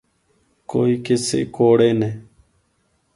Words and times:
کوئی 0.71 0.93
قصے 1.05 1.39
کوڑے 1.55 1.89
نے۔ 1.99 2.11